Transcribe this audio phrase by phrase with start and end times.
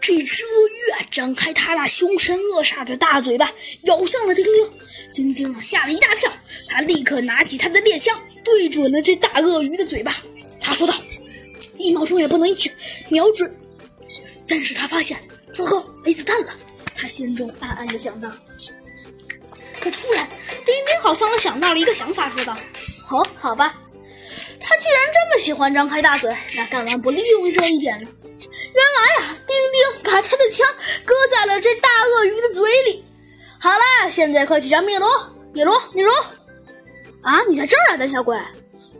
[0.00, 3.52] 这只鳄鱼啊，张开它那凶神恶煞的大嘴巴，
[3.82, 4.54] 咬向了丁丁。
[5.14, 6.30] 丁丁吓了一大跳，
[6.68, 10.12] 他立刻拿起他的猎枪，对准了这大鳄鱼的嘴巴。
[10.60, 10.94] 他说道
[11.78, 12.72] ：“一秒钟也不能停，
[13.10, 13.54] 瞄准。”
[14.48, 15.16] 但是他发现，
[15.52, 16.52] 糟糕，没子弹了。
[16.96, 18.28] 他心中暗暗的想到。
[19.80, 20.28] 可突然，
[20.64, 22.56] 丁丁好像想到了一个想法，说道
[23.10, 23.80] ：“哦，好吧，
[24.60, 28.08] 他既然这么喜欢张开大嘴，那干嘛不利用这一点呢？”
[28.82, 30.66] 原来啊，丁丁把他的枪
[31.04, 33.04] 搁在了这大鳄鱼的嘴里。
[33.60, 35.08] 好了，现在快去找米罗，
[35.52, 36.12] 米罗，米罗！
[37.22, 38.36] 啊，你在这儿啊，胆小鬼！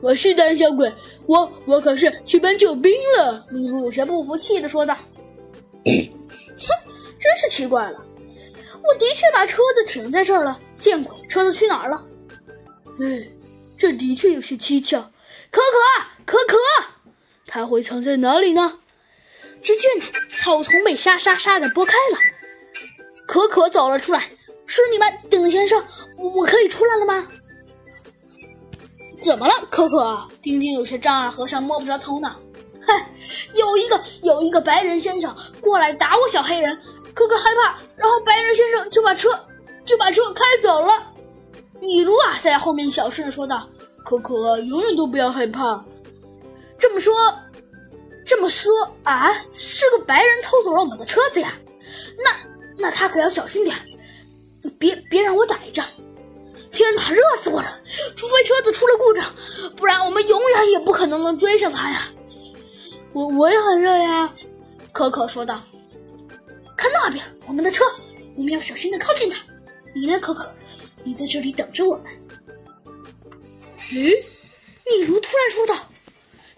[0.00, 0.92] 我是胆小鬼，
[1.26, 3.44] 我我可是去搬救兵了。
[3.50, 4.94] 米罗有些不服气的说道
[5.84, 5.92] ：“哼，
[7.18, 7.98] 真是奇怪了，
[8.84, 12.04] 我的确把车子停在这儿了，见鬼，车子去哪儿了？
[13.00, 13.28] 哎，
[13.76, 15.00] 这的确有些蹊跷。
[15.50, 15.60] 可
[16.24, 16.56] 可，可可，
[17.46, 18.78] 它会藏在哪里呢？”
[19.62, 22.18] 只见呢，草丛被沙沙沙的拨开了，
[23.26, 24.28] 可可走了出来。
[24.66, 25.82] 是你们，丁先生，
[26.18, 27.26] 我可以出来了吗？
[29.22, 30.28] 怎么了，可可啊？
[30.40, 32.34] 丁丁有些丈二和尚摸不着头脑。
[32.84, 33.06] 嗨，
[33.54, 36.76] 有一个有一个白人先生过来打我小黑人，
[37.14, 39.28] 可可害怕，然后白人先生就把车
[39.84, 40.92] 就把车开走了。
[41.80, 43.68] 米卢啊，在后面小声的说道
[44.04, 45.84] ：“可可，永远都不要害怕。”
[46.80, 47.14] 这么说。
[48.34, 51.52] 这么说啊，是个白人偷走了我们的车子呀？
[52.16, 52.34] 那
[52.78, 53.76] 那他可要小心点，
[54.78, 55.84] 别别让我逮着！
[56.70, 57.80] 天哪，热死我了！
[58.16, 59.34] 除非车子出了故障，
[59.76, 62.08] 不然我们永远也不可能能追上他呀！
[63.12, 64.34] 我我也很热呀，
[64.92, 65.60] 可可说道。
[66.74, 67.84] 看那边，我们的车，
[68.34, 69.44] 我们要小心的靠近它。
[69.94, 70.52] 你呢，可可？
[71.04, 72.06] 你在这里等着我们。
[73.90, 74.10] 咦，
[74.86, 75.76] 米如突然说道。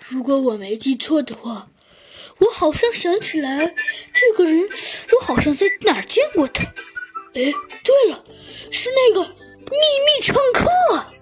[0.08, 1.69] 如果我没记错的话，
[2.38, 3.74] 我好像想起来，
[4.12, 4.69] 这个人
[5.12, 6.62] 我好像在哪儿见过他。
[7.34, 7.52] 哎，
[7.83, 8.24] 对了，
[8.70, 9.30] 是那个秘
[9.70, 11.14] 密乘客。